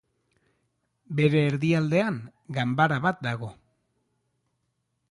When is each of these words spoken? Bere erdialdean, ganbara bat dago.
Bere 1.19 1.43
erdialdean, 1.49 2.17
ganbara 2.59 2.99
bat 3.07 3.23
dago. 3.31 3.53